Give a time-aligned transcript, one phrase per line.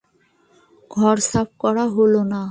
[0.91, 2.39] ঘর সাফ করা হল না।